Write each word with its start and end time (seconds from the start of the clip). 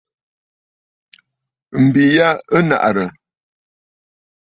M̀bi 1.83 2.03
ya 2.15 2.27
ɨ 2.55 2.57
nàʼàrə̀. 2.67 3.07